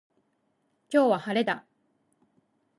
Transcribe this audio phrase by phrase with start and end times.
[0.91, 1.63] 今日は、晴れだ。